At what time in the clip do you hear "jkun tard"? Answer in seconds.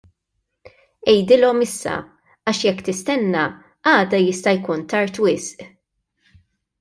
4.57-5.21